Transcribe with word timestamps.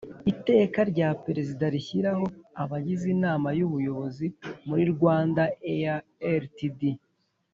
Iteka 0.31 0.79
rya 0.91 1.09
Perezida 1.25 1.65
rishyiraho 1.75 2.25
abagize 2.63 3.05
Inama 3.15 3.47
y 3.57 3.61
Ubuyobozi 3.67 4.27
muri 4.67 4.83
Rwandair 4.93 5.97
Ltd 6.43 6.81